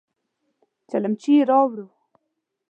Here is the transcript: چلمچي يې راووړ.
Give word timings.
چلمچي 0.89 1.31
يې 1.37 1.43
راووړ. 1.49 1.79